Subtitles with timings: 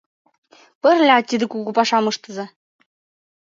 [0.81, 2.45] Пырля тиде кугу пашам ыштыза.